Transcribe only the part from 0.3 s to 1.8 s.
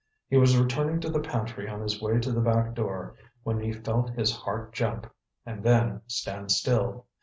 was returning to the pantry on